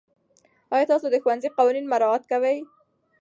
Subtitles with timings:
[0.73, 2.57] آیا تاسو د ښوونځي قوانین مراعات کوئ؟